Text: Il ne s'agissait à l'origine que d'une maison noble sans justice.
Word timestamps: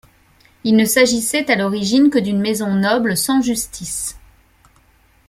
Il 0.63 0.75
ne 0.77 0.85
s'agissait 0.85 1.51
à 1.51 1.55
l'origine 1.55 2.09
que 2.09 2.17
d'une 2.17 2.41
maison 2.41 2.73
noble 2.73 3.15
sans 3.15 3.39
justice. 3.39 4.17